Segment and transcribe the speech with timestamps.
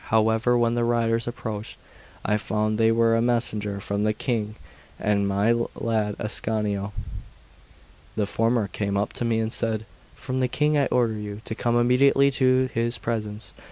[0.07, 1.77] However, when the riders approached,
[2.25, 4.55] I found they were a messenger from the King
[4.99, 6.91] and my lad Ascanio.
[8.15, 9.85] The former came up to me and said:
[10.15, 13.53] "From the King I order you to come immediately to his presence."